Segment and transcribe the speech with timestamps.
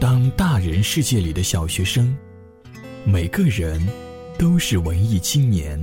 [0.00, 2.16] 当大人世界里的小学生，
[3.04, 3.80] 每个人
[4.36, 5.82] 都是文艺青年。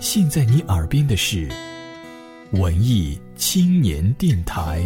[0.00, 1.48] 现在你耳边的是
[2.52, 4.84] 文艺青年电台。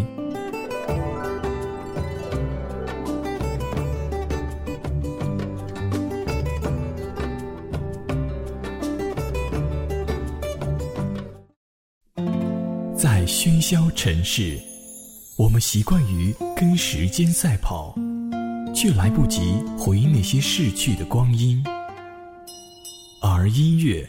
[12.96, 14.58] 在喧嚣城市，
[15.38, 17.94] 我们习惯于跟时间赛跑，
[18.74, 21.62] 却来不及回忆那些逝去的光阴。
[23.22, 24.04] 而音乐，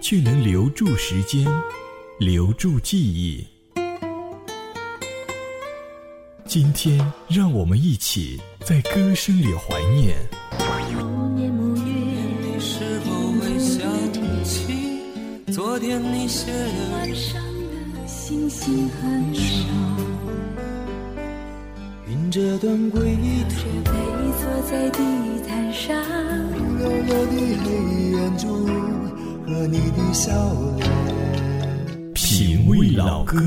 [0.00, 1.46] 却能留住时间，
[2.18, 3.46] 留住记忆。
[6.44, 10.16] 今天，让我们一起在歌声里怀念。
[10.58, 13.80] 默念母语，你是否会想
[14.42, 17.40] 起昨天你写的晚上
[17.94, 20.23] 的星星很少，云
[22.34, 23.92] 这段归途，却被
[24.42, 24.98] 坐在地
[25.46, 25.96] 毯上。
[26.80, 27.32] 幽幽的
[27.62, 28.66] 黑暗中
[29.46, 30.32] 和你的笑
[30.74, 32.12] 脸。
[32.12, 33.38] 品味老歌，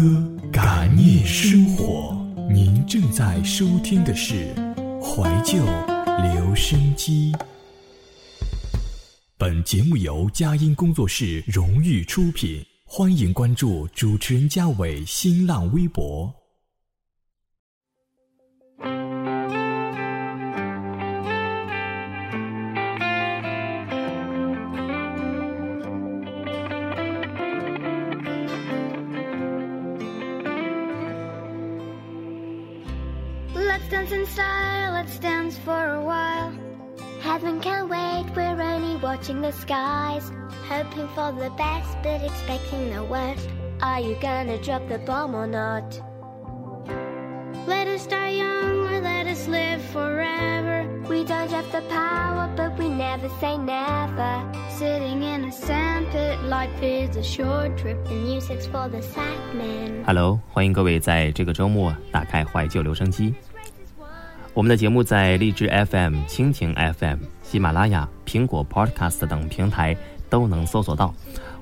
[0.53, 2.15] 感念生活。
[2.49, 4.55] 您正在收听的是
[5.01, 5.57] 怀旧
[6.33, 7.33] 留声机。
[9.37, 16.33] 本节目由佳音工作室荣誉出品，欢迎关注主持人嘉伟新浪微博。
[33.76, 36.52] Let's dance in style, let's dance for a while.
[37.20, 40.30] Heaven can't wait, we're only watching the skies.
[40.68, 43.46] Hoping for the best, but expecting the worst.
[43.82, 46.00] Are you gonna drop the bomb or not?
[47.66, 50.88] Let us die young or let us live forever.
[51.08, 54.42] We don't have the power, but we never say never.
[54.70, 58.02] Sitting in a sandpit, life is a short trip.
[58.06, 60.04] The music's for the sad men.
[60.04, 63.34] Hello，欢迎各位在这个周末打开怀旧留声机。
[64.57, 69.95] 我们的节目在荔枝 FM、蜻蜓 FM、喜马拉雅、苹果 Podcast 等平台
[70.31, 71.13] 都能搜索到。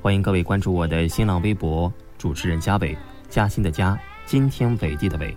[0.02, 2.98] 欢迎各位关注我的新浪微博，主持人嘉伟，
[3.28, 5.36] 嘉兴的嘉，今天伟地的伟。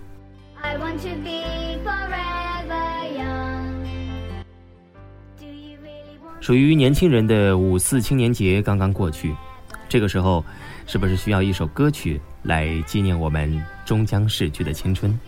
[0.61, 3.83] I want to be forever young.
[5.37, 6.39] Do you really want?
[6.39, 9.35] 属于年轻人的五四青年节刚刚过去，
[9.89, 10.41] 这个时候
[10.87, 15.19] 是不是需要一首歌曲来纪念我们终将逝去的青春？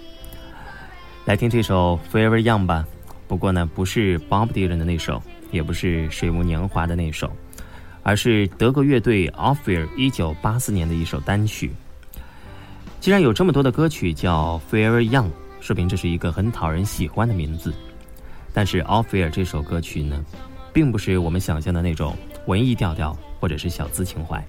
[1.24, 2.86] 来听这首《Forever Young》吧。
[3.28, 5.22] 不过呢，不是 Bob Dylan 的那首，
[5.52, 7.32] 也不是水木年华的那首，
[8.02, 11.72] 而是德国乐队 Offer 一九八四年的一首单曲。
[13.00, 15.26] 既然有这么多的歌曲叫《Forever Young》，
[15.60, 17.72] 说明这是一个很讨人喜欢的名字。
[18.52, 20.26] 但是 Offer 这首歌曲呢，
[20.74, 22.18] 并不是我们想象的那种
[22.48, 24.44] 文艺调调或者是小资情怀。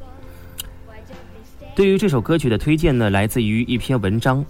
[1.77, 4.44] 对于这首歌曲的推荐呢，来自于一篇文章，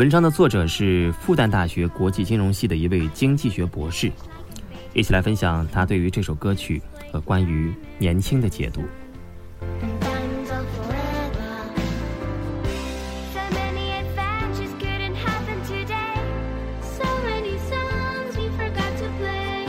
[0.00, 4.10] 文章的作者是复旦大学国际金融系的一位经济学博士，
[4.94, 6.80] 一起来分享他对于这首歌曲
[7.12, 8.80] 和关于年轻的解读。
[9.60, 9.66] so
[13.52, 16.16] many adventures couldn't happen today.
[16.80, 19.66] So many songs we forgot to play.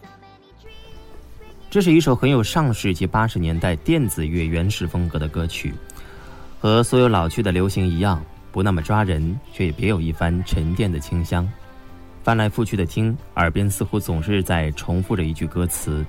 [0.00, 1.70] So many dreams.
[1.72, 5.74] 这是一首很有上世纪八十年代电子乐原始风格的歌曲，
[6.60, 11.48] 和所有老去的流行一样，不那么抓人，却也别有一番沉淀的清香。
[12.22, 16.04] 翻来覆去的听，耳边似乎总是在重复着一句歌词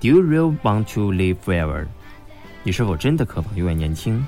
[0.00, 1.86] ：“Do you really want to live forever？”
[2.62, 4.24] 你是否真的渴望永远年轻？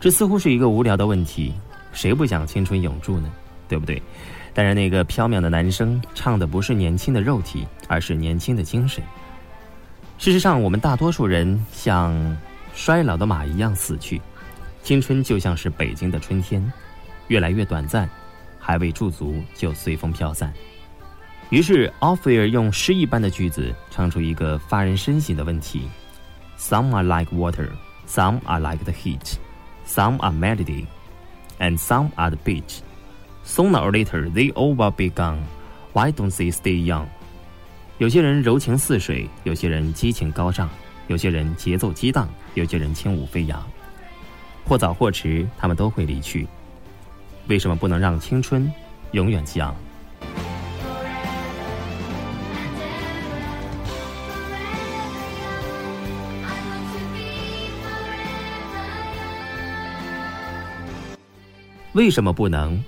[0.00, 1.52] 这似乎是一个无聊的问题，
[1.92, 3.30] 谁不想青春永驻呢？
[3.68, 4.02] 对不对？
[4.54, 9.04] 但是那个飘渺的男声唱的不是年轻的肉体，而是年轻的精神。
[10.18, 12.14] 事实上，我们大多数人像
[12.72, 14.20] 衰老的马一样死去，
[14.86, 16.64] 青春就像是北京的春天，
[17.26, 18.08] 越来越短暂，
[18.56, 20.52] 还未驻足就随风飘散。
[21.50, 25.88] 于是，奥菲尔用诗一般的句子唱出一个发人深省的问题
[26.56, 27.68] ：Some are like water,
[28.06, 29.34] some are like the heat,
[29.84, 30.86] some are melody,
[31.58, 32.78] and some are the beach.
[33.44, 35.40] Sooner or later, they all will be gone.
[35.94, 37.06] Why don't they stay young?
[37.98, 40.70] 有些人柔情似水，有些人激情高涨，
[41.08, 43.60] 有些人节奏激荡，有些人轻舞飞扬。
[44.68, 46.46] 或早或迟，他们都会离去。
[47.46, 48.70] 为什么不能让青春
[49.12, 49.72] 永远激昂？
[61.92, 62.82] 为什么不能？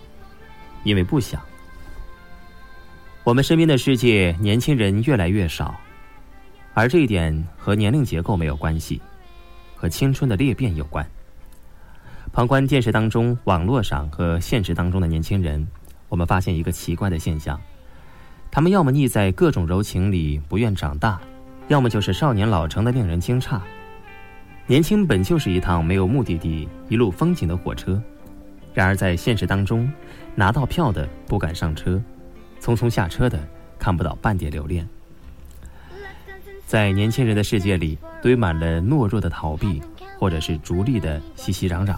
[0.82, 1.40] 因为不想。
[3.22, 5.78] 我们身边的世界，年轻人越来越少，
[6.74, 9.00] 而这一点和年龄结构没有关系，
[9.76, 11.08] 和青春的裂变有关。
[12.38, 15.66] 旁观电视当中、网络上和现实当中的年轻人，
[16.08, 17.60] 我们发现一个奇怪的现象：
[18.48, 21.20] 他们要么溺在各种柔情里不愿长大，
[21.66, 23.60] 要么就是少年老成的令人惊诧。
[24.68, 28.00] 年轻本就是一趟没有目的地、一路风景的火车，
[28.72, 29.92] 然而在现实当中，
[30.36, 32.00] 拿到票的不敢上车，
[32.60, 33.36] 匆匆下车的
[33.80, 34.88] 看不到半点留恋。
[36.68, 39.82] 在年轻人的世界里，堆满了懦弱的逃避，
[40.20, 41.96] 或者是逐利的熙熙攘攘，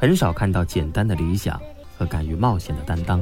[0.00, 1.60] 很少看到简单的理想
[1.96, 3.20] 和敢于冒险的担当。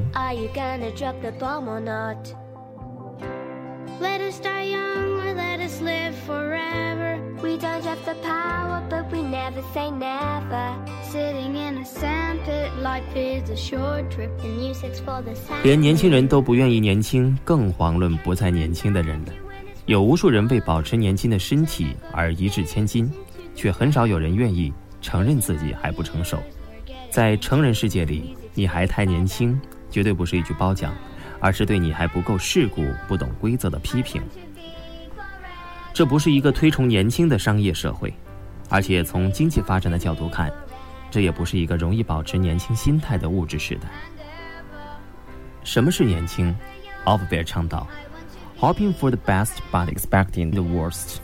[15.62, 19.32] 连年轻人都不愿意年轻，更遑论不再年轻的人了。
[19.86, 23.10] 有无数人为保持年轻的身体而一掷千金，
[23.54, 24.70] 却很少有人愿意
[25.00, 26.36] 承认自己还不成熟。
[27.16, 29.58] 在成人世界里，你还太年轻，
[29.90, 30.94] 绝对不是一句褒奖，
[31.40, 34.22] 而是对你还不够世故、不懂规则的批评。
[35.94, 38.12] 这不是一个推崇年轻的商业社会，
[38.68, 40.52] 而且从经济发展的角度看，
[41.10, 43.88] 这也不是一个容易保持年轻心态的物质时代。
[45.64, 46.54] 什么是年轻？
[47.04, 47.86] 奥弗贝尔倡导
[48.60, 51.16] ：“Hoping for the best, but expecting the worst。”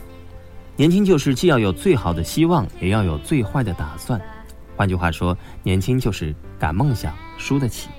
[0.75, 4.19] 年轻就是既要有最好的希望，也要有最坏的打算。
[4.75, 7.89] 换句话说，年轻就是敢梦想、输得起。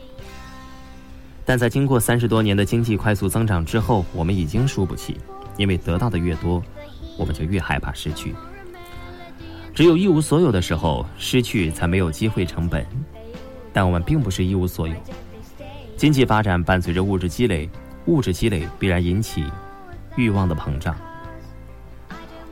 [1.45, 5.17] 但在经过三十多年的经济快速增长之后，我们已经输不起，
[5.57, 6.63] 因为得到的越多，
[7.19, 8.35] 我们就越害怕失去。
[9.75, 12.87] 只有一无所有的时候，失去才没有机会成本。
[13.73, 14.95] 但我们并不是一无所有。
[15.97, 17.69] 经济发展伴随着物质积累，
[18.07, 19.45] 物质积累必然引起
[20.17, 20.97] 欲望的膨胀。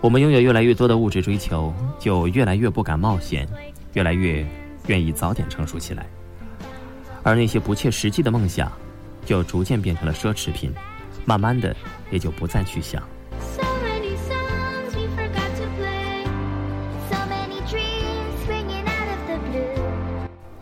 [0.01, 3.49] 我们拥有越来越多的物质追求，就越来越不敢冒险，
[3.95, 4.47] 越来越
[4.87, 6.07] 愿意早点成熟起来。
[7.23, 8.71] 而那些不切实际的梦想，
[9.25, 10.73] 就逐渐变成了奢侈品，
[11.25, 11.75] 慢慢的
[12.11, 13.03] 也就不再去想。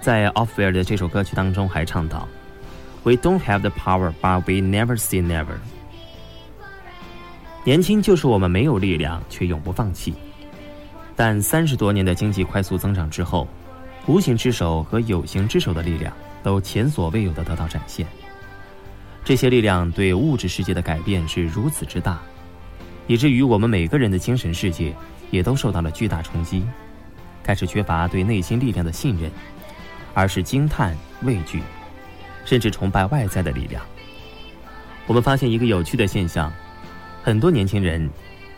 [0.01, 2.27] 在 Off w e r 的这首歌曲当中还唱到
[3.03, 5.59] ：“We don't have the power, but we never say never。”
[7.65, 10.15] 年轻就是我们没有力量，却永不放弃。
[11.23, 13.47] 但三十多年的经济快速增长之后，
[14.07, 16.11] 无形之手和有形之手的力量
[16.43, 18.07] 都前所未有的得到展现。
[19.23, 22.19] 这些力量对物质世界的改变是如此之大，
[23.07, 24.97] 以至于我们每个人的精神世界
[25.31, 26.65] 也都受到了巨大冲击，
[27.43, 29.31] 开始缺乏对内心力量的信任，
[30.15, 31.61] 而是惊叹、畏惧，
[32.47, 33.85] 甚至崇拜外在的力量。
[35.07, 36.51] 我们发现一个有趣的现象：
[37.23, 38.09] 很多年轻人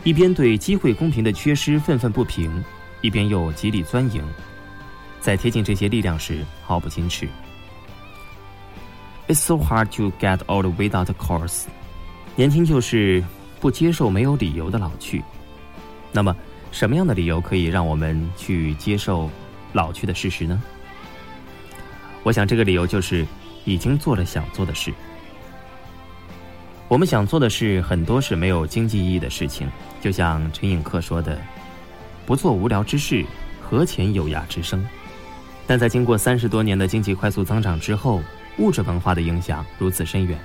[0.05, 2.63] 一边对机会公平的缺失愤愤不平，
[3.03, 4.23] 一边又极力钻营，
[5.21, 7.29] 在贴近这些力量时毫不矜持。
[9.29, 11.67] It's so hard to get old without a cause。
[12.35, 13.23] 年轻就是
[13.61, 15.23] 不接受没有理由的老去。
[16.11, 16.35] 那么，
[16.73, 19.31] 什么样的理由可以让我们去接受
[19.73, 20.61] 老去的事实呢？
[22.25, 23.25] 我想，这个理由就是
[23.65, 24.93] 已经做了想做的事。
[26.93, 29.67] 我们想做的事很多是没有经济意义的事情，
[30.03, 31.41] 就像陈寅恪说的
[32.27, 33.25] ：“不做无聊之事，
[33.63, 34.87] 何遣有涯之生？”
[35.67, 38.21] 但在经过三十多年的经济快速增长之后，
[38.59, 40.39] 物质文化的影响如此深远，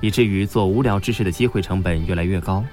[0.00, 2.64] 以至于做无聊之事的机会成本越来越高。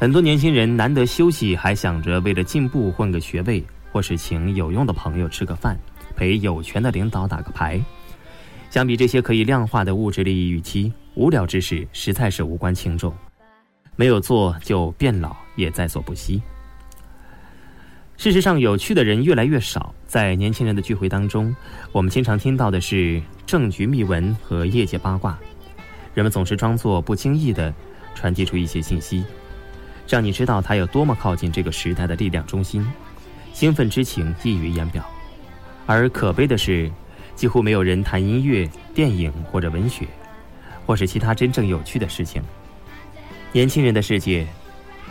[0.00, 5.78] 很多年轻人难得休息，还想着为了进步混个学位，或是请有用的朋友吃个饭，
[6.16, 7.80] 陪有权的领导打个牌。
[8.68, 13.14] 相比这些可以量化的物质利益预期，无聊之事实在是无关轻重。
[13.94, 16.40] 没有做就变老，也在所不惜。
[18.16, 19.94] 事实上，有趣的人越来越少。
[20.06, 21.54] 在年轻人的聚会当中，
[21.92, 25.38] 我们经常听到的是政局秘闻和业界八卦。
[26.14, 27.70] 人们总是装作不经意的
[28.14, 29.22] 传递出一些信息，
[30.08, 32.82] 让你知道他有多么靠近这个时代的力量中心，
[33.52, 35.04] 兴奋之情溢于言表。
[35.84, 36.90] 而可悲的是，
[37.34, 40.06] 几乎没有人谈音乐、电影或者文学，
[40.86, 42.42] 或是其他真正有趣的事情。
[43.52, 44.46] 年轻人的世界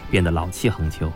[0.10, 1.12] 变得老气横秋。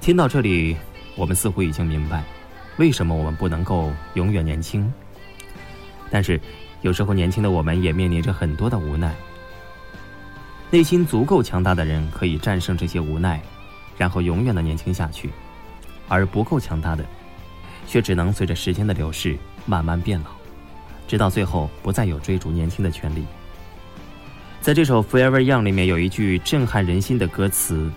[0.00, 0.76] 听到这里
[1.16, 2.22] 我们似乎已经明白
[2.76, 4.92] 为什么我们不能够永远年轻。
[6.10, 6.38] 但是
[6.82, 9.12] 有时候年轻的我们也面临着很多的无奈。
[10.70, 13.40] 内心足够强大的人可以战胜这些无奈，
[13.96, 15.28] 然后永远的年轻下去；
[16.08, 17.04] 而不够强大的，
[17.86, 20.30] 却只能随着时间的流逝慢慢变老，
[21.06, 23.24] 直到最后不再有追逐年轻的权利。
[24.60, 27.88] 在这首《Forever Young》里面有一句震撼人心的歌词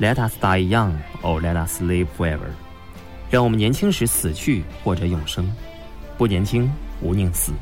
[0.00, 2.48] ：“Let us die young, or let us live forever。”
[3.28, 5.52] 让我们年轻时死去，或者永生。
[6.16, 7.52] 不年轻，无宁死。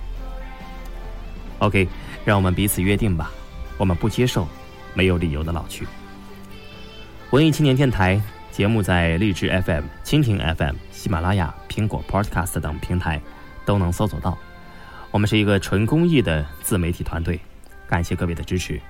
[1.61, 1.89] OK，
[2.25, 3.33] 让我们彼此约定吧。
[3.79, 4.47] 我们不接受
[4.95, 5.87] 没有理由的老去。
[7.31, 13.21] 文艺青年电台节目在荔枝 FM、蜻蜓 FM、喜马拉雅、苹果 Podcast 等平台
[13.65, 14.37] 都能搜索到。
[15.11, 17.41] 我们是一个纯公益的自媒体团队。
[17.87, 18.81] 感谢各位的支持。